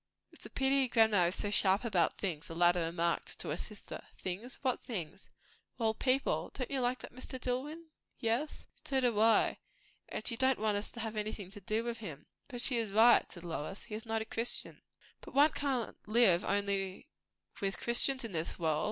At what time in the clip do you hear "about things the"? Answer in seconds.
1.85-2.55